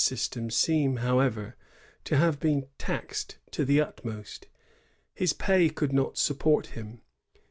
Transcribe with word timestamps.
177 0.03 0.49
system 0.49 0.49
seem, 0.49 0.95
however, 1.07 1.55
to 2.05 2.17
have 2.17 2.39
been 2.39 2.65
taxed 2.79 3.37
to 3.51 3.63
the 3.63 3.79
utmost. 3.79 4.47
His 5.13 5.31
pay 5.31 5.69
could 5.69 5.93
not 5.93 6.17
support 6.17 6.65
him. 6.73 7.01